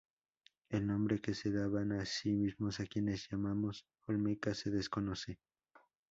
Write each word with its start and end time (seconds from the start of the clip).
El 0.71 0.87
nombre 0.87 1.21
que 1.21 1.35
se 1.35 1.51
daban 1.51 1.91
a 1.91 2.05
sí 2.07 2.31
mismos 2.33 2.79
a 2.79 2.87
quienes 2.87 3.27
llamamos 3.29 3.85
olmecas 4.07 4.57
se 4.57 4.71
desconoce. 4.71 5.37